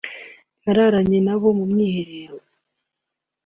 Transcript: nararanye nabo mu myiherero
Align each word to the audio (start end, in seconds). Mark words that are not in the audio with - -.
nararanye 0.63 1.19
nabo 1.25 1.47
mu 1.57 1.65
myiherero 1.71 2.37